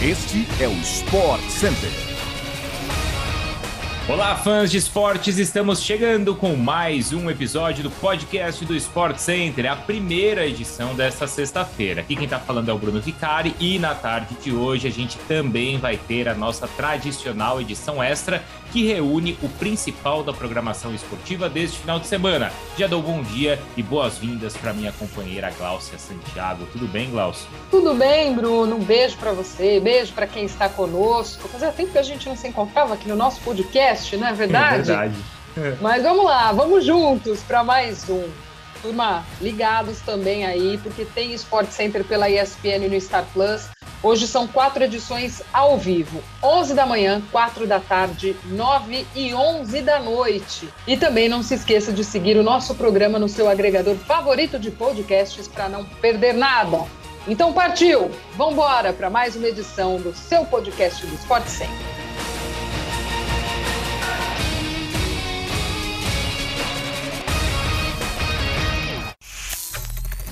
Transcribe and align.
Este 0.00 0.46
é 0.62 0.68
o 0.68 0.72
Sport 0.74 1.42
Center. 1.48 1.90
Olá, 4.08 4.36
fãs 4.36 4.70
de 4.70 4.78
esportes, 4.78 5.38
estamos 5.38 5.82
chegando 5.82 6.36
com 6.36 6.54
mais 6.54 7.12
um 7.12 7.28
episódio 7.28 7.82
do 7.82 7.90
podcast 7.90 8.64
do 8.64 8.76
Sport 8.76 9.16
Center, 9.18 9.70
a 9.70 9.74
primeira 9.74 10.46
edição 10.46 10.94
desta 10.94 11.26
sexta-feira. 11.26 12.02
Aqui 12.02 12.14
quem 12.14 12.26
está 12.26 12.38
falando 12.38 12.70
é 12.70 12.72
o 12.72 12.78
Bruno 12.78 13.00
Vicari 13.00 13.56
e 13.58 13.76
na 13.78 13.92
tarde 13.92 14.36
de 14.40 14.52
hoje 14.52 14.86
a 14.86 14.90
gente 14.90 15.18
também 15.26 15.78
vai 15.78 15.96
ter 15.96 16.28
a 16.28 16.34
nossa 16.34 16.68
tradicional 16.68 17.60
edição 17.60 18.00
extra 18.00 18.42
que 18.72 18.86
reúne 18.86 19.38
o 19.42 19.48
principal 19.48 20.22
da 20.22 20.32
programação 20.32 20.94
esportiva 20.94 21.48
deste 21.48 21.78
final 21.78 21.98
de 21.98 22.06
semana. 22.06 22.52
Já 22.76 22.86
dou 22.86 23.02
bom 23.02 23.22
dia 23.22 23.58
e 23.76 23.82
boas-vindas 23.82 24.56
para 24.56 24.72
minha 24.72 24.92
companheira 24.92 25.50
Gláucia 25.56 25.98
Santiago. 25.98 26.66
Tudo 26.72 26.86
bem, 26.86 27.10
Gláucia? 27.10 27.48
Tudo 27.70 27.94
bem, 27.94 28.34
Bruno. 28.34 28.76
Um 28.76 28.84
beijo 28.84 29.16
para 29.16 29.32
você, 29.32 29.80
beijo 29.80 30.12
para 30.12 30.26
quem 30.26 30.44
está 30.44 30.68
conosco. 30.68 31.48
Fazia 31.48 31.72
tempo 31.72 31.92
que 31.92 31.98
a 31.98 32.02
gente 32.02 32.28
não 32.28 32.36
se 32.36 32.48
encontrava 32.48 32.94
aqui 32.94 33.08
no 33.08 33.16
nosso 33.16 33.40
podcast, 33.40 34.16
não 34.16 34.28
é 34.28 34.32
verdade? 34.32 34.90
É 34.90 34.96
verdade. 34.96 35.16
Mas 35.80 36.02
vamos 36.02 36.24
lá, 36.24 36.52
vamos 36.52 36.84
juntos 36.84 37.40
para 37.42 37.64
mais 37.64 38.08
um. 38.08 38.24
Turma, 38.82 39.24
ligados 39.40 40.00
também 40.00 40.46
aí, 40.46 40.78
porque 40.78 41.04
tem 41.04 41.32
Sport 41.34 41.68
Center 41.70 42.04
pela 42.04 42.30
ESPN 42.30 42.88
no 42.88 43.00
Star 43.00 43.24
Plus. 43.32 43.68
Hoje 44.02 44.28
são 44.28 44.46
quatro 44.46 44.84
edições 44.84 45.42
ao 45.52 45.76
vivo: 45.76 46.22
11 46.42 46.74
da 46.74 46.86
manhã, 46.86 47.20
4 47.32 47.66
da 47.66 47.80
tarde, 47.80 48.36
9 48.44 49.06
e 49.14 49.34
11 49.34 49.82
da 49.82 49.98
noite. 49.98 50.68
E 50.86 50.96
também 50.96 51.28
não 51.28 51.42
se 51.42 51.54
esqueça 51.54 51.92
de 51.92 52.04
seguir 52.04 52.36
o 52.36 52.42
nosso 52.42 52.74
programa 52.74 53.18
no 53.18 53.28
seu 53.28 53.48
agregador 53.48 53.96
favorito 53.96 54.58
de 54.58 54.70
podcasts 54.70 55.48
para 55.48 55.68
não 55.68 55.84
perder 55.84 56.34
nada. 56.34 56.86
Então 57.26 57.52
partiu! 57.52 58.10
Vamos 58.36 58.54
embora 58.54 58.92
para 58.92 59.10
mais 59.10 59.34
uma 59.34 59.48
edição 59.48 59.96
do 59.96 60.14
seu 60.14 60.44
podcast 60.46 61.04
do 61.04 61.14
Sport 61.16 61.46
Center. 61.46 61.87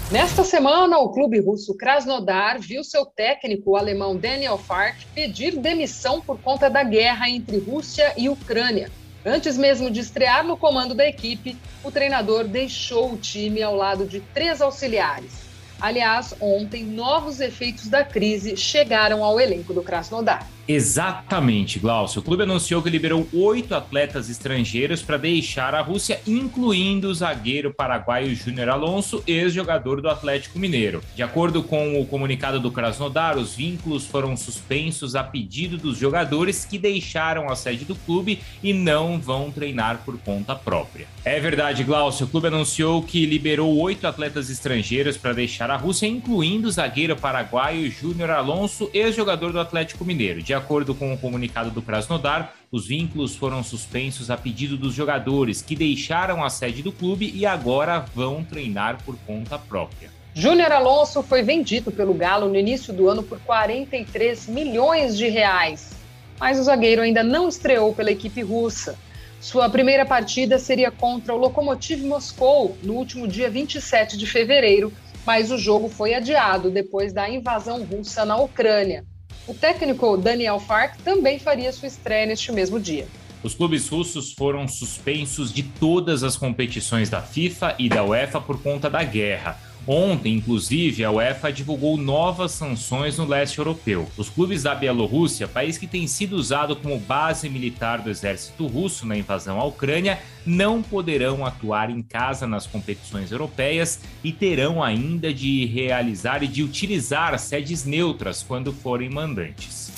Nesta 0.09 0.45
semana, 0.45 0.99
o 0.99 1.09
clube 1.09 1.41
russo 1.41 1.77
Krasnodar 1.77 2.61
viu 2.61 2.85
seu 2.85 3.05
técnico, 3.05 3.73
o 3.73 3.77
alemão 3.77 4.17
Daniel 4.17 4.57
Fark, 4.57 4.99
pedir 5.13 5.57
demissão 5.57 6.21
por 6.21 6.39
conta 6.41 6.71
da 6.71 6.85
guerra 6.85 7.29
entre 7.29 7.59
Rússia 7.59 8.15
e 8.17 8.29
Ucrânia. 8.29 8.89
Antes 9.25 9.59
mesmo 9.59 9.91
de 9.91 9.99
estrear 9.99 10.47
no 10.47 10.57
comando 10.57 10.95
da 10.95 11.05
equipe, 11.05 11.57
o 11.83 11.91
treinador 11.91 12.45
deixou 12.45 13.15
o 13.15 13.17
time 13.17 13.61
ao 13.61 13.75
lado 13.75 14.07
de 14.07 14.21
três 14.21 14.63
auxiliares. 14.63 15.33
Aliás, 15.81 16.33
ontem, 16.41 16.85
novos 16.85 17.41
efeitos 17.41 17.89
da 17.89 18.05
crise 18.05 18.57
chegaram 18.57 19.25
ao 19.25 19.41
elenco 19.41 19.75
do 19.75 19.83
Krasnodar. 19.83 20.47
Exatamente, 20.69 21.79
Glaucio. 21.79 22.21
O 22.21 22.25
clube 22.25 22.43
anunciou 22.43 22.83
que 22.83 22.91
liberou 22.91 23.27
oito 23.33 23.73
atletas 23.73 24.29
estrangeiros 24.29 25.01
para 25.01 25.17
deixar 25.17 25.75
a 25.77 25.81
Rússia, 25.81 26.21
incluindo 26.27 27.09
o 27.09 27.15
zagueiro 27.15 27.73
paraguaio 27.73 28.35
Júnior 28.35 28.71
Alonso, 28.71 29.23
ex-jogador 29.29 30.01
do 30.01 30.09
Atlético 30.09 30.59
Mineiro. 30.59 31.01
De 31.15 31.23
acordo 31.23 31.63
com 31.63 32.01
o 32.01 32.07
comunicado 32.07 32.59
do 32.59 32.73
Krasnodar, 32.73 33.39
os 33.39 33.55
vínculos 33.55 34.07
foram 34.07 34.37
suspensos 34.37 35.15
a 35.15 35.23
pedido 35.23 35.77
dos 35.77 35.99
jogadores 35.99 36.65
que 36.65 36.79
deixaram 36.79 37.49
a 37.49 37.55
sede 37.55 37.85
do 37.85 37.95
clube 37.95 38.41
e 38.61 38.73
não 38.73 39.21
vão 39.21 39.53
treinar 39.53 40.03
por 40.05 40.19
conta 40.19 40.57
própria. 40.57 41.07
É 41.25 41.39
verdade, 41.39 41.85
Glaucio. 41.85 42.27
O 42.27 42.29
clube 42.29 42.49
anunciou 42.49 43.03
que 43.03 43.25
liberou 43.25 43.77
oito 43.79 44.07
atletas 44.07 44.51
estrangeiros 44.51 45.17
para 45.17 45.33
deixar 45.33 45.71
a 45.71 45.77
Rússia, 45.77 46.09
incluindo 46.09 46.67
o 46.67 46.73
zagueiro 46.73 47.15
paraguaio 47.15 47.89
Júnior 47.89 48.31
Alonso, 48.31 48.91
ex-jogador 48.93 49.53
do 49.53 49.61
Atlético 49.61 50.05
Mineiro. 50.05 50.43
De 50.43 50.56
acordo 50.57 50.95
com 50.95 51.13
o 51.13 51.19
comunicado 51.19 51.71
do 51.71 51.83
Krasnodar, 51.83 52.55
os 52.73 52.89
vínculos 52.89 53.37
foram 53.37 53.63
suspensos 53.63 54.31
a 54.31 54.37
pedido 54.37 54.77
dos 54.77 54.95
jogadores, 54.95 55.63
que 55.63 55.77
deixaram 55.77 56.45
a 56.45 56.51
sede 56.51 56.83
do 56.83 56.91
clube 56.91 57.31
e 57.35 57.47
agora 57.47 58.01
vão 58.15 58.43
treinar 58.43 59.03
por 59.05 59.17
conta 59.27 59.59
própria. 59.59 60.11
Júnior 60.35 60.71
Alonso 60.73 61.23
foi 61.23 61.43
vendido 61.43 61.91
pelo 61.91 62.13
Galo 62.13 62.49
no 62.49 62.57
início 62.57 62.93
do 62.93 63.09
ano 63.09 63.23
por 63.23 63.39
43 63.41 64.49
milhões 64.49 65.17
de 65.17 65.29
reais, 65.29 65.93
mas 66.39 66.59
o 66.59 66.65
zagueiro 66.65 67.01
ainda 67.01 67.23
não 67.23 67.49
estreou 67.49 67.95
pela 67.95 68.11
equipe 68.11 68.43
russa. 68.43 68.99
Sua 69.41 69.71
primeira 69.71 70.05
partida 70.05 70.59
seria 70.59 70.91
contra 70.91 71.33
o 71.33 71.39
Lokomotiv 71.39 72.05
Moscou 72.05 72.77
no 72.83 72.95
último 72.95 73.27
dia 73.27 73.49
27 73.49 74.19
de 74.19 74.27
fevereiro, 74.27 74.93
mas 75.25 75.51
o 75.51 75.57
jogo 75.57 75.89
foi 75.89 76.15
adiado 76.15 76.71
depois 76.71 77.13
da 77.13 77.29
invasão 77.31 77.83
russa 77.85 78.25
na 78.25 78.37
Ucrânia. 78.37 79.05
O 79.47 79.55
técnico 79.55 80.17
Daniel 80.17 80.59
Fark 80.59 80.97
também 81.05 81.39
faria 81.39 81.73
sua 81.73 81.87
estreia 81.87 82.27
neste 82.27 82.51
mesmo 82.51 82.81
dia. 82.81 83.07
Os 83.45 83.55
clubes 83.55 83.89
russos 83.89 84.33
foram 84.33 84.67
suspensos 84.67 85.53
de 85.53 85.63
todas 85.63 86.25
as 86.25 86.37
competições 86.37 87.09
da 87.09 87.23
FIFA 87.23 87.77
e 87.79 87.89
da 87.89 88.03
UEFA 88.03 88.41
por 88.41 88.61
conta 88.61 88.91
da 88.91 89.05
guerra. 89.05 89.57
Ontem, 89.87 90.35
inclusive, 90.35 91.05
a 91.05 91.13
UEFA 91.13 91.53
divulgou 91.53 91.97
novas 91.97 92.51
sanções 92.51 93.19
no 93.19 93.25
leste 93.25 93.59
europeu. 93.59 94.09
Os 94.17 94.29
clubes 94.29 94.65
da 94.65 94.75
Bielorrússia, 94.75 95.47
país 95.47 95.79
que 95.79 95.87
tem 95.87 96.09
sido 96.09 96.35
usado 96.35 96.75
como 96.75 96.99
base 96.99 97.49
militar 97.49 98.01
do 98.01 98.11
exército 98.11 98.67
russo 98.67 99.07
na 99.07 99.17
invasão 99.17 99.61
à 99.61 99.65
Ucrânia, 99.65 100.19
não 100.45 100.83
poderão 100.83 101.47
atuar 101.47 101.89
em 101.89 102.03
casa 102.03 102.49
nas 102.49 102.67
competições 102.67 103.31
europeias 103.31 104.01
e 104.25 104.33
terão 104.33 104.83
ainda 104.83 105.33
de 105.33 105.67
realizar 105.67 106.43
e 106.43 106.49
de 106.49 106.65
utilizar 106.65 107.39
sedes 107.39 107.85
neutras 107.85 108.43
quando 108.43 108.73
forem 108.73 109.09
mandantes. 109.09 109.96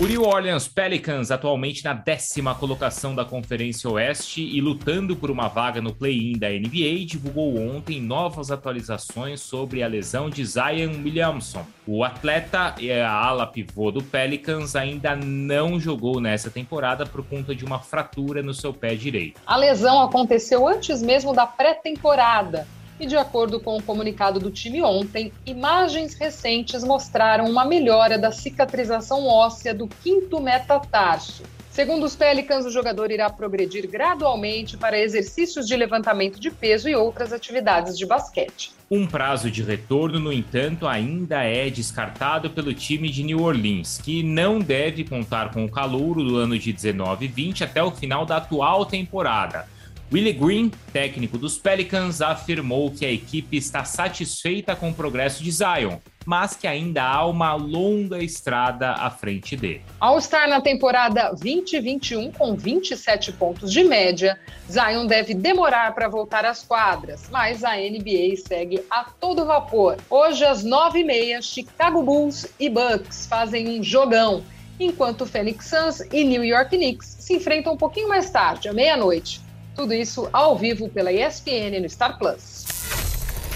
O 0.00 0.06
New 0.06 0.22
Orleans 0.22 0.66
Pelicans, 0.66 1.30
atualmente 1.30 1.84
na 1.84 1.92
décima 1.92 2.54
colocação 2.54 3.14
da 3.14 3.22
Conferência 3.22 3.90
Oeste 3.90 4.40
e 4.40 4.58
lutando 4.58 5.14
por 5.14 5.30
uma 5.30 5.46
vaga 5.46 5.82
no 5.82 5.94
play-in 5.94 6.38
da 6.38 6.48
NBA, 6.48 7.04
divulgou 7.04 7.58
ontem 7.58 8.00
novas 8.00 8.50
atualizações 8.50 9.42
sobre 9.42 9.82
a 9.82 9.86
lesão 9.86 10.30
de 10.30 10.42
Zion 10.42 11.02
Williamson. 11.04 11.66
O 11.86 12.02
atleta 12.02 12.74
e 12.78 12.90
a 12.90 13.12
ala 13.12 13.46
pivô 13.46 13.90
do 13.90 14.02
Pelicans 14.02 14.74
ainda 14.74 15.14
não 15.14 15.78
jogou 15.78 16.18
nessa 16.18 16.48
temporada 16.48 17.04
por 17.04 17.22
conta 17.22 17.54
de 17.54 17.62
uma 17.62 17.78
fratura 17.78 18.42
no 18.42 18.54
seu 18.54 18.72
pé 18.72 18.94
direito. 18.94 19.38
A 19.46 19.58
lesão 19.58 20.00
aconteceu 20.00 20.66
antes 20.66 21.02
mesmo 21.02 21.34
da 21.34 21.46
pré-temporada 21.46 22.66
e, 23.00 23.06
de 23.06 23.16
acordo 23.16 23.58
com 23.58 23.78
o 23.78 23.82
comunicado 23.82 24.38
do 24.38 24.50
time 24.50 24.82
ontem, 24.82 25.32
imagens 25.46 26.14
recentes 26.14 26.84
mostraram 26.84 27.46
uma 27.46 27.64
melhora 27.64 28.18
da 28.18 28.30
cicatrização 28.30 29.26
óssea 29.26 29.74
do 29.74 29.88
quinto 29.88 30.38
metatarso. 30.38 31.42
Segundo 31.70 32.04
os 32.04 32.16
Pelicans, 32.16 32.66
o 32.66 32.70
jogador 32.70 33.10
irá 33.10 33.30
progredir 33.30 33.88
gradualmente 33.88 34.76
para 34.76 35.00
exercícios 35.00 35.66
de 35.66 35.76
levantamento 35.76 36.38
de 36.38 36.50
peso 36.50 36.88
e 36.88 36.96
outras 36.96 37.32
atividades 37.32 37.96
de 37.96 38.04
basquete. 38.04 38.72
Um 38.90 39.06
prazo 39.06 39.50
de 39.50 39.62
retorno, 39.62 40.18
no 40.18 40.32
entanto, 40.32 40.86
ainda 40.86 41.44
é 41.44 41.70
descartado 41.70 42.50
pelo 42.50 42.74
time 42.74 43.08
de 43.08 43.22
New 43.22 43.40
Orleans, 43.40 43.98
que 43.98 44.22
não 44.22 44.58
deve 44.58 45.04
contar 45.04 45.52
com 45.52 45.64
o 45.64 45.70
calouro 45.70 46.24
do 46.24 46.36
ano 46.36 46.58
de 46.58 46.72
19 46.72 47.24
e 47.24 47.28
20 47.28 47.64
até 47.64 47.82
o 47.82 47.92
final 47.92 48.26
da 48.26 48.38
atual 48.38 48.84
temporada. 48.84 49.66
Willie 50.12 50.32
Green, 50.32 50.72
técnico 50.92 51.38
dos 51.38 51.56
Pelicans, 51.56 52.20
afirmou 52.20 52.90
que 52.90 53.06
a 53.06 53.12
equipe 53.12 53.56
está 53.56 53.84
satisfeita 53.84 54.74
com 54.74 54.90
o 54.90 54.94
progresso 54.94 55.40
de 55.40 55.52
Zion, 55.52 55.98
mas 56.26 56.56
que 56.56 56.66
ainda 56.66 57.04
há 57.04 57.24
uma 57.26 57.54
longa 57.54 58.18
estrada 58.18 58.90
à 58.90 59.08
frente 59.08 59.56
dele. 59.56 59.82
Ao 60.00 60.18
estar 60.18 60.48
na 60.48 60.60
temporada 60.60 61.28
2021 61.30 62.32
com 62.32 62.56
27 62.56 63.30
pontos 63.34 63.72
de 63.72 63.84
média, 63.84 64.36
Zion 64.68 65.06
deve 65.06 65.32
demorar 65.32 65.94
para 65.94 66.08
voltar 66.08 66.44
às 66.44 66.64
quadras, 66.64 67.28
mas 67.30 67.62
a 67.62 67.76
NBA 67.76 68.34
segue 68.44 68.82
a 68.90 69.04
todo 69.04 69.46
vapor. 69.46 69.96
Hoje, 70.10 70.44
às 70.44 70.64
9h30, 70.64 71.40
Chicago 71.40 72.02
Bulls 72.02 72.48
e 72.58 72.68
Bucks 72.68 73.26
fazem 73.26 73.78
um 73.78 73.80
jogão, 73.80 74.42
enquanto 74.80 75.24
Phoenix 75.24 75.66
Suns 75.66 76.00
e 76.12 76.24
New 76.24 76.42
York 76.42 76.76
Knicks 76.76 77.16
se 77.20 77.36
enfrentam 77.36 77.74
um 77.74 77.76
pouquinho 77.76 78.08
mais 78.08 78.28
tarde, 78.28 78.68
à 78.68 78.72
meia-noite. 78.72 79.48
Tudo 79.80 79.94
isso 79.94 80.28
ao 80.30 80.58
vivo 80.58 80.90
pela 80.90 81.10
ESPN 81.10 81.80
no 81.80 81.88
Star 81.88 82.18
Plus. 82.18 82.66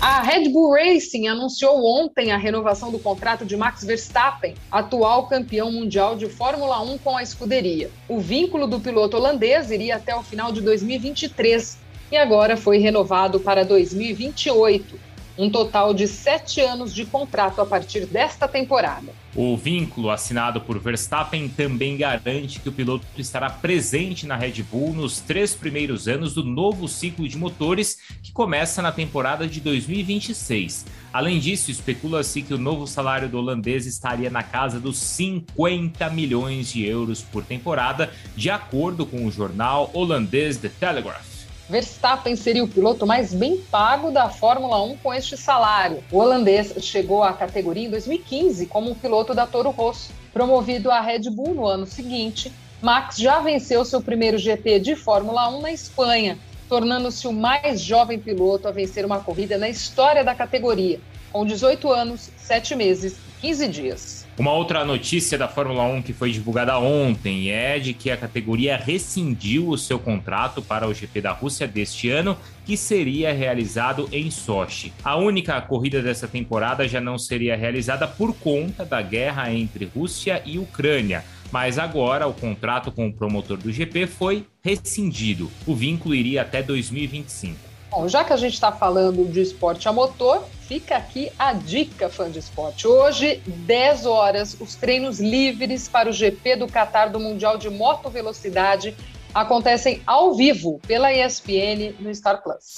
A 0.01 0.23
Red 0.23 0.49
Bull 0.49 0.73
Racing 0.73 1.29
anunciou 1.29 1.85
ontem 1.85 2.33
a 2.33 2.39
renovação 2.39 2.91
do 2.91 2.99
contrato 2.99 3.45
de 3.45 3.55
Max 3.55 3.85
Verstappen, 3.85 4.55
atual 4.73 5.27
campeão 5.27 5.71
mundial 5.71 6.17
de 6.17 6.27
Fórmula 6.27 6.81
1 6.81 6.97
com 6.97 7.15
a 7.15 7.23
escuderia. 7.23 7.91
O 8.09 8.21
vínculo 8.21 8.67
do 8.67 8.81
piloto 8.81 9.19
holandês 9.19 9.71
iria 9.71 9.97
até 9.97 10.17
o 10.17 10.23
final 10.23 10.51
de 10.51 10.63
2023 10.63 11.77
e 12.11 12.17
agora 12.17 12.57
foi 12.57 12.79
renovado 12.79 13.39
para 13.39 13.63
2028. 13.63 14.99
Um 15.37 15.51
total 15.51 15.93
de 15.93 16.07
sete 16.07 16.61
anos 16.61 16.95
de 16.95 17.05
contrato 17.05 17.61
a 17.61 17.67
partir 17.67 18.07
desta 18.07 18.47
temporada. 18.47 19.13
O 19.35 19.57
vínculo 19.57 20.11
assinado 20.11 20.61
por 20.61 20.79
Verstappen 20.79 21.49
também 21.49 21.97
garante 21.97 22.61
que 22.61 22.69
o 22.69 22.73
piloto 22.73 23.05
estará 23.19 23.51
presente 23.51 24.27
na 24.27 24.37
Red 24.37 24.63
Bull 24.63 24.93
nos 24.93 25.21
três 25.21 25.55
primeiros 25.55 26.07
anos 26.07 26.35
do 26.35 26.45
novo 26.45 26.87
ciclo 26.87 27.29
de 27.29 27.37
motores 27.37 27.99
que 28.23 28.33
começa 28.33 28.81
na 28.81 28.93
temporada 28.93 29.47
de 29.47 29.61
2026. 29.61 30.87
Além 31.13 31.41
disso, 31.41 31.71
especula-se 31.71 32.43
que 32.43 32.55
o 32.55 32.59
novo 32.59 32.87
salário 32.87 33.29
do 33.29 33.39
holandês 33.39 33.87
estaria 33.87 34.31
na 34.31 34.43
casa 34.43 34.79
dos 34.79 34.99
50 34.99 36.09
milhões 36.11 36.73
de 36.73 36.87
euros 36.87 37.23
por 37.23 37.45
temporada, 37.45 38.13
de 38.37 38.51
acordo 38.51 39.05
com 39.05 39.27
o 39.27 39.33
jornal 39.33 39.91
holandês 39.93 40.59
The 40.59 40.69
Telegraph. 40.69 41.34
Verstappen 41.69 42.37
seria 42.37 42.63
o 42.63 42.69
piloto 42.69 43.07
mais 43.07 43.33
bem 43.33 43.57
pago 43.57 44.11
da 44.11 44.29
Fórmula 44.29 44.83
1 44.83 44.99
com 44.99 45.15
este 45.15 45.35
salário. 45.35 46.05
O 46.13 46.19
holandês 46.19 46.75
chegou 46.81 47.23
à 47.23 47.33
categoria 47.33 47.87
em 47.87 47.91
2015 47.91 48.67
como 48.67 48.91
um 48.91 48.95
piloto 48.95 49.35
da 49.35 49.47
Toro 49.47 49.71
Rosso. 49.71 50.13
Promovido 50.31 50.91
à 50.91 51.01
Red 51.01 51.31
Bull 51.31 51.55
no 51.55 51.67
ano 51.67 51.87
seguinte, 51.87 52.53
Max 52.83 53.17
já 53.17 53.41
venceu 53.41 53.83
seu 53.85 54.03
primeiro 54.03 54.37
GP 54.37 54.79
de 54.79 54.95
Fórmula 54.95 55.49
1 55.49 55.63
na 55.63 55.73
Espanha, 55.73 56.39
tornando-se 56.69 57.27
o 57.27 57.33
mais 57.33 57.81
jovem 57.81 58.19
piloto 58.19 58.69
a 58.69 58.71
vencer 58.71 59.07
uma 59.07 59.21
corrida 59.21 59.57
na 59.57 59.69
história 59.69 60.23
da 60.23 60.35
categoria, 60.35 61.01
com 61.35 61.45
18 61.45 61.91
anos, 61.91 62.31
7 62.37 62.77
meses 62.77 63.17
e 63.39 63.41
15 63.49 63.69
dias. 63.69 64.27
Uma 64.39 64.53
outra 64.53 64.85
notícia 64.85 65.37
da 65.37 65.49
Fórmula 65.49 65.83
1 65.83 66.03
que 66.03 66.13
foi 66.13 66.31
divulgada 66.31 66.79
ontem 66.79 67.51
é 67.51 67.77
de 67.81 67.93
que 67.93 68.09
a 68.09 68.17
categoria 68.17 68.77
rescindiu 68.77 69.69
o 69.69 69.77
seu 69.77 69.99
contrato 69.99 70.63
para 70.63 70.87
o 70.87 70.95
GP 70.95 71.21
da 71.21 71.33
Rússia 71.33 71.67
deste 71.67 72.09
ano, 72.09 72.39
que 72.65 72.77
seria 72.77 73.33
realizado 73.33 74.09
em 74.13 74.31
Sochi. 74.31 74.93
A 75.03 75.17
única 75.17 75.61
corrida 75.61 76.01
dessa 76.01 76.29
temporada 76.29 76.87
já 76.87 77.01
não 77.01 77.19
seria 77.19 77.57
realizada 77.57 78.07
por 78.07 78.33
conta 78.37 78.85
da 78.85 79.03
guerra 79.03 79.53
entre 79.53 79.87
Rússia 79.87 80.41
e 80.47 80.57
Ucrânia. 80.57 81.25
Mas 81.51 81.81
agora 81.81 82.29
o 82.29 82.33
contrato 82.33 82.93
com 82.93 83.09
o 83.09 83.13
promotor 83.13 83.57
do 83.57 83.73
GP 83.73 84.07
foi 84.07 84.47
rescindido. 84.63 85.51
O 85.67 85.75
vínculo 85.75 86.15
iria 86.15 86.43
até 86.43 86.63
2025. 86.63 87.74
Bom, 87.95 88.09
já 88.09 88.25
que 88.25 88.33
a 88.33 88.37
gente 88.37 88.55
está 88.55 88.73
falando 88.73 89.25
de 89.31 89.41
esporte 89.41 89.89
a 89.89 89.93
motor, 89.93 90.45
fica 90.67 90.97
aqui 90.97 91.31
a 91.39 91.53
dica, 91.53 92.09
fã 92.09 92.29
de 92.29 92.41
esporte. 92.41 92.89
Hoje, 92.89 93.41
10 93.47 94.05
horas, 94.05 94.57
os 94.61 94.75
treinos 94.75 95.21
livres 95.21 95.87
para 95.87 96.11
o 96.11 96.13
GP 96.13 96.57
do 96.57 96.67
Qatar 96.67 97.13
do 97.13 97.21
Mundial 97.21 97.57
de 97.57 97.71
Moto 97.71 98.11
Velocidade 98.11 98.97
acontecem 99.33 100.03
ao 100.05 100.35
vivo 100.35 100.81
pela 100.89 101.13
ESPN 101.13 101.95
no 102.01 102.13
Star 102.13 102.43
Plus. 102.43 102.75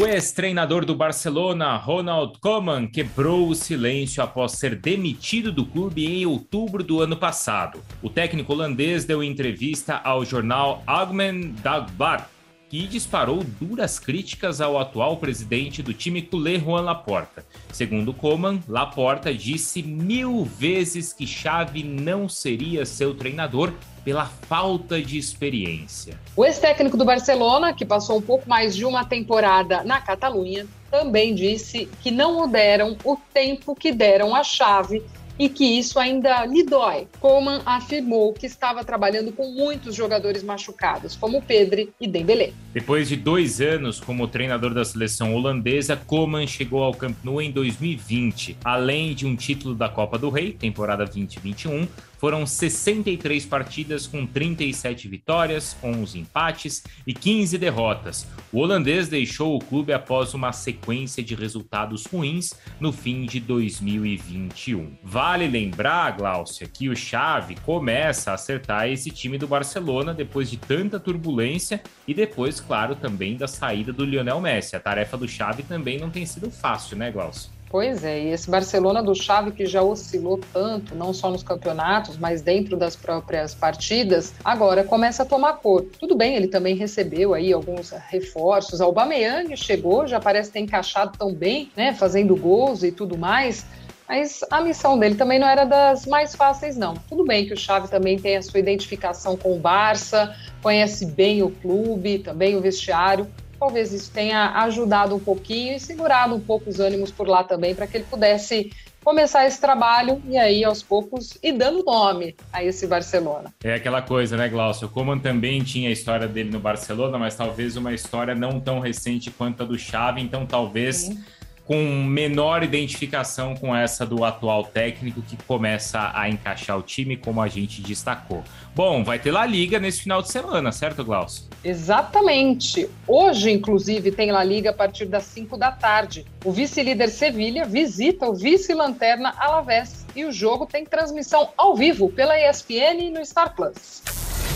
O 0.00 0.06
ex-treinador 0.06 0.84
do 0.84 0.94
Barcelona, 0.94 1.76
Ronald 1.76 2.38
Koeman, 2.38 2.86
quebrou 2.86 3.48
o 3.48 3.54
silêncio 3.54 4.22
após 4.22 4.52
ser 4.52 4.76
demitido 4.76 5.50
do 5.50 5.66
clube 5.66 6.06
em 6.06 6.24
outubro 6.24 6.84
do 6.84 7.00
ano 7.00 7.16
passado. 7.16 7.82
O 8.00 8.08
técnico 8.08 8.52
holandês 8.52 9.04
deu 9.04 9.24
entrevista 9.24 10.00
ao 10.04 10.24
jornal 10.24 10.84
Algemeen 10.86 11.52
Dagblad 11.62 12.26
e 12.74 12.88
disparou 12.88 13.44
duras 13.44 14.00
críticas 14.00 14.60
ao 14.60 14.76
atual 14.76 15.18
presidente 15.18 15.80
do 15.80 15.94
time 15.94 16.20
culé 16.20 16.58
Juan 16.58 16.80
Laporta. 16.80 17.46
Segundo 17.72 18.12
Coman, 18.12 18.58
Laporta 18.66 19.32
disse 19.32 19.80
mil 19.80 20.44
vezes 20.44 21.12
que 21.12 21.24
Xavi 21.24 21.84
não 21.84 22.28
seria 22.28 22.84
seu 22.84 23.14
treinador 23.14 23.72
pela 24.04 24.26
falta 24.26 25.00
de 25.00 25.16
experiência. 25.16 26.18
O 26.34 26.44
ex-técnico 26.44 26.96
do 26.96 27.04
Barcelona, 27.04 27.72
que 27.72 27.86
passou 27.86 28.18
um 28.18 28.22
pouco 28.22 28.48
mais 28.48 28.74
de 28.74 28.84
uma 28.84 29.04
temporada 29.04 29.84
na 29.84 30.00
Catalunha, 30.00 30.66
também 30.90 31.32
disse 31.32 31.88
que 32.02 32.10
não 32.10 32.42
o 32.42 32.48
deram 32.48 32.96
o 33.04 33.16
tempo 33.32 33.76
que 33.76 33.92
deram 33.92 34.34
a 34.34 34.42
Xavi 34.42 35.00
e 35.38 35.48
que 35.48 35.64
isso 35.64 35.98
ainda 35.98 36.44
lhe 36.46 36.62
dói. 36.62 37.08
Coman 37.20 37.60
afirmou 37.64 38.32
que 38.32 38.46
estava 38.46 38.84
trabalhando 38.84 39.32
com 39.32 39.52
muitos 39.52 39.94
jogadores 39.94 40.42
machucados, 40.42 41.16
como 41.16 41.42
Pedri 41.42 41.92
e 42.00 42.06
Dembélé. 42.06 42.52
Depois 42.72 43.08
de 43.08 43.16
dois 43.16 43.60
anos 43.60 44.00
como 44.00 44.28
treinador 44.28 44.74
da 44.74 44.84
seleção 44.84 45.34
holandesa, 45.34 45.96
Coman 45.96 46.46
chegou 46.46 46.82
ao 46.82 46.94
Camp 46.94 47.16
Nou 47.22 47.40
em 47.40 47.50
2020. 47.50 48.58
Além 48.64 49.14
de 49.14 49.26
um 49.26 49.36
título 49.36 49.74
da 49.74 49.88
Copa 49.88 50.18
do 50.18 50.30
Rei, 50.30 50.52
temporada 50.52 51.04
2021, 51.04 51.86
foram 52.24 52.46
63 52.46 53.44
partidas 53.44 54.06
com 54.06 54.24
37 54.24 55.08
vitórias, 55.08 55.76
11 55.84 56.20
empates 56.20 56.82
e 57.06 57.12
15 57.12 57.58
derrotas. 57.58 58.26
O 58.50 58.60
holandês 58.60 59.08
deixou 59.08 59.54
o 59.54 59.58
clube 59.58 59.92
após 59.92 60.32
uma 60.32 60.50
sequência 60.50 61.22
de 61.22 61.34
resultados 61.34 62.06
ruins 62.06 62.54
no 62.80 62.92
fim 62.92 63.26
de 63.26 63.40
2021. 63.40 64.96
Vale 65.02 65.46
lembrar, 65.46 66.16
Glaucia, 66.16 66.66
que 66.66 66.88
o 66.88 66.96
Xavi 66.96 67.56
começa 67.56 68.30
a 68.30 68.34
acertar 68.36 68.88
esse 68.88 69.10
time 69.10 69.36
do 69.36 69.46
Barcelona 69.46 70.14
depois 70.14 70.48
de 70.48 70.56
tanta 70.56 70.98
turbulência 70.98 71.82
e 72.08 72.14
depois, 72.14 72.58
claro, 72.58 72.96
também 72.96 73.36
da 73.36 73.46
saída 73.46 73.92
do 73.92 74.02
Lionel 74.02 74.40
Messi. 74.40 74.74
A 74.74 74.80
tarefa 74.80 75.18
do 75.18 75.28
Xavi 75.28 75.62
também 75.62 75.98
não 75.98 76.08
tem 76.08 76.24
sido 76.24 76.50
fácil, 76.50 76.96
né, 76.96 77.10
Glaucia? 77.10 77.53
Pois 77.74 78.04
é, 78.04 78.22
e 78.22 78.28
esse 78.28 78.48
Barcelona 78.48 79.02
do 79.02 79.16
Xavi 79.16 79.50
que 79.50 79.66
já 79.66 79.82
oscilou 79.82 80.38
tanto, 80.52 80.94
não 80.94 81.12
só 81.12 81.28
nos 81.28 81.42
campeonatos, 81.42 82.16
mas 82.16 82.40
dentro 82.40 82.76
das 82.76 82.94
próprias 82.94 83.52
partidas, 83.52 84.32
agora 84.44 84.84
começa 84.84 85.24
a 85.24 85.26
tomar 85.26 85.54
cor. 85.54 85.84
Tudo 85.98 86.14
bem, 86.14 86.36
ele 86.36 86.46
também 86.46 86.76
recebeu 86.76 87.34
aí 87.34 87.52
alguns 87.52 87.90
reforços. 87.90 88.80
A 88.80 88.84
Aubameyang 88.84 89.56
chegou, 89.56 90.06
já 90.06 90.20
parece 90.20 90.52
ter 90.52 90.60
encaixado 90.60 91.18
tão 91.18 91.34
bem, 91.34 91.72
né, 91.76 91.92
fazendo 91.92 92.36
gols 92.36 92.84
e 92.84 92.92
tudo 92.92 93.18
mais. 93.18 93.66
Mas 94.08 94.44
a 94.52 94.60
missão 94.60 94.96
dele 94.96 95.16
também 95.16 95.40
não 95.40 95.48
era 95.48 95.64
das 95.64 96.06
mais 96.06 96.32
fáceis, 96.32 96.76
não. 96.76 96.94
Tudo 97.08 97.24
bem 97.24 97.44
que 97.44 97.54
o 97.54 97.56
Xavi 97.56 97.88
também 97.88 98.16
tem 98.16 98.36
a 98.36 98.42
sua 98.42 98.60
identificação 98.60 99.36
com 99.36 99.52
o 99.52 99.58
Barça, 99.58 100.32
conhece 100.62 101.06
bem 101.06 101.42
o 101.42 101.50
clube, 101.50 102.20
também 102.20 102.54
o 102.54 102.60
vestiário, 102.60 103.26
talvez 103.64 103.94
isso 103.94 104.10
tenha 104.12 104.50
ajudado 104.60 105.14
um 105.14 105.18
pouquinho 105.18 105.74
e 105.74 105.80
segurado 105.80 106.34
um 106.34 106.40
pouco 106.40 106.68
os 106.68 106.80
ânimos 106.80 107.10
por 107.10 107.26
lá 107.26 107.42
também, 107.42 107.74
para 107.74 107.86
que 107.86 107.96
ele 107.96 108.04
pudesse 108.04 108.70
começar 109.02 109.46
esse 109.46 109.58
trabalho 109.58 110.20
e 110.28 110.36
aí 110.36 110.62
aos 110.62 110.82
poucos 110.82 111.38
e 111.42 111.50
dando 111.50 111.82
nome 111.82 112.36
a 112.52 112.62
esse 112.62 112.86
Barcelona. 112.86 113.54
É 113.62 113.74
aquela 113.74 114.02
coisa, 114.02 114.36
né, 114.36 114.48
Glaucio? 114.48 114.86
O 114.86 114.90
Coman 114.90 115.18
também 115.18 115.62
tinha 115.62 115.88
a 115.88 115.92
história 115.92 116.28
dele 116.28 116.50
no 116.50 116.60
Barcelona, 116.60 117.18
mas 117.18 117.34
talvez 117.34 117.74
uma 117.76 117.94
história 117.94 118.34
não 118.34 118.60
tão 118.60 118.80
recente 118.80 119.30
quanto 119.30 119.62
a 119.62 119.66
do 119.66 119.78
Xavi, 119.78 120.20
então 120.20 120.44
talvez 120.44 120.96
Sim 120.96 121.24
com 121.64 122.04
menor 122.04 122.62
identificação 122.62 123.56
com 123.56 123.74
essa 123.74 124.04
do 124.04 124.24
atual 124.24 124.64
técnico 124.64 125.22
que 125.22 125.36
começa 125.44 126.10
a 126.14 126.28
encaixar 126.28 126.78
o 126.78 126.82
time, 126.82 127.16
como 127.16 127.40
a 127.40 127.48
gente 127.48 127.80
destacou. 127.80 128.44
Bom, 128.74 129.02
vai 129.02 129.18
ter 129.18 129.30
La 129.30 129.46
Liga 129.46 129.78
nesse 129.78 130.02
final 130.02 130.20
de 130.20 130.30
semana, 130.30 130.70
certo, 130.72 131.04
Glaucio? 131.04 131.44
Exatamente. 131.64 132.88
Hoje, 133.06 133.50
inclusive, 133.50 134.12
tem 134.12 134.30
La 134.30 134.44
Liga 134.44 134.70
a 134.70 134.74
partir 134.74 135.06
das 135.06 135.24
5 135.24 135.56
da 135.56 135.72
tarde. 135.72 136.26
O 136.44 136.52
vice-líder 136.52 137.08
Sevilha 137.08 137.64
visita 137.64 138.26
o 138.28 138.34
vice-lanterna 138.34 139.32
Alavés 139.38 140.04
e 140.14 140.24
o 140.24 140.32
jogo 140.32 140.66
tem 140.66 140.84
transmissão 140.84 141.48
ao 141.56 141.74
vivo 141.74 142.10
pela 142.10 142.38
ESPN 142.38 143.00
e 143.00 143.10
no 143.10 143.24
Star 143.24 143.54
Plus. 143.54 144.02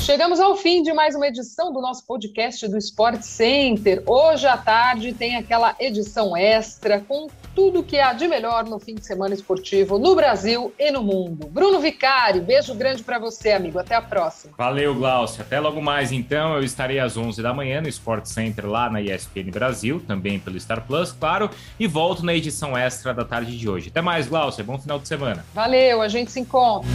Chegamos 0.08 0.40
ao 0.40 0.56
fim 0.56 0.82
de 0.82 0.90
mais 0.90 1.14
uma 1.14 1.26
edição 1.26 1.70
do 1.70 1.82
nosso 1.82 2.06
podcast 2.06 2.66
do 2.66 2.78
Sport 2.78 3.20
Center. 3.20 4.02
Hoje 4.06 4.46
à 4.46 4.56
tarde 4.56 5.12
tem 5.12 5.36
aquela 5.36 5.76
edição 5.78 6.34
extra 6.34 6.98
com 6.98 7.28
tudo 7.54 7.82
que 7.82 7.98
há 7.98 8.14
de 8.14 8.26
melhor 8.26 8.64
no 8.64 8.78
fim 8.78 8.94
de 8.94 9.04
semana 9.04 9.34
esportivo 9.34 9.98
no 9.98 10.14
Brasil 10.14 10.72
e 10.78 10.90
no 10.90 11.02
mundo. 11.02 11.46
Bruno 11.48 11.78
Vicari, 11.78 12.40
beijo 12.40 12.74
grande 12.74 13.02
para 13.02 13.18
você, 13.18 13.52
amigo. 13.52 13.78
Até 13.78 13.96
a 13.96 14.00
próxima. 14.00 14.54
Valeu, 14.56 14.94
Glaucio. 14.94 15.42
Até 15.42 15.60
logo 15.60 15.82
mais, 15.82 16.10
então. 16.10 16.54
Eu 16.54 16.64
estarei 16.64 16.98
às 16.98 17.18
11 17.18 17.42
da 17.42 17.52
manhã 17.52 17.82
no 17.82 17.88
Sport 17.90 18.24
Center 18.24 18.66
lá 18.66 18.88
na 18.88 19.02
ESPN 19.02 19.50
Brasil, 19.50 20.02
também 20.06 20.40
pelo 20.40 20.58
Star 20.58 20.86
Plus, 20.86 21.12
claro, 21.12 21.50
e 21.78 21.86
volto 21.86 22.24
na 22.24 22.32
edição 22.32 22.74
extra 22.78 23.12
da 23.12 23.26
tarde 23.26 23.58
de 23.58 23.68
hoje. 23.68 23.90
Até 23.90 24.00
mais, 24.00 24.26
Glaucio. 24.26 24.64
Bom 24.64 24.78
final 24.78 24.98
de 24.98 25.06
semana. 25.06 25.44
Valeu, 25.54 26.00
a 26.00 26.08
gente 26.08 26.32
se 26.32 26.40
encontra. 26.40 26.88